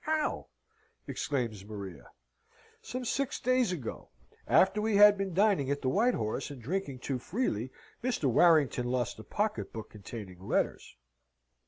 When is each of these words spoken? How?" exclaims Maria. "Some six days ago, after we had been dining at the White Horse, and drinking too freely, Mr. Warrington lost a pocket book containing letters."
How?" 0.05 0.47
exclaims 1.07 1.63
Maria. 1.63 2.09
"Some 2.81 3.05
six 3.05 3.39
days 3.39 3.71
ago, 3.71 4.09
after 4.47 4.81
we 4.81 4.95
had 4.95 5.15
been 5.15 5.35
dining 5.35 5.69
at 5.69 5.83
the 5.83 5.89
White 5.89 6.15
Horse, 6.15 6.49
and 6.49 6.59
drinking 6.59 7.01
too 7.01 7.19
freely, 7.19 7.71
Mr. 8.03 8.23
Warrington 8.23 8.87
lost 8.87 9.19
a 9.19 9.23
pocket 9.23 9.71
book 9.71 9.91
containing 9.91 10.39
letters." 10.41 10.95